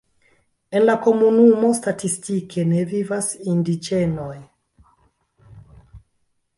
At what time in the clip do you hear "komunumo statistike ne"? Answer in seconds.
1.07-2.87